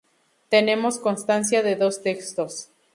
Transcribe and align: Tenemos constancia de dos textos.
Tenemos 0.49 0.97
constancia 0.97 1.61
de 1.61 1.75
dos 1.75 2.01
textos. 2.01 2.69